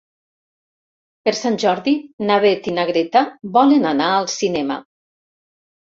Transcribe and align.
Per 1.27 1.33
Sant 1.41 1.59
Jordi 1.65 1.95
na 2.31 2.39
Beth 2.47 2.73
i 2.73 2.75
na 2.81 2.89
Greta 2.91 3.25
volen 3.61 3.89
anar 3.95 4.13
al 4.19 4.31
cinema. 4.41 4.85